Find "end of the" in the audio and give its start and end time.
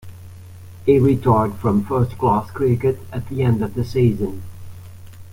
3.43-3.85